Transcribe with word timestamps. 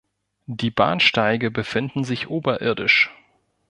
Die 0.47 0.71
Bahnsteige 0.71 1.51
befinden 1.51 2.03
sich 2.03 2.27
oberirdisch. 2.27 3.11